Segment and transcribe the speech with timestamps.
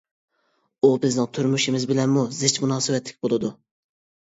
[0.81, 3.55] ئۇ بىزنىڭ تۇرمۇشىمىز بىلەنمۇ زىچ مۇناسىۋەتلىك بولىدۇ.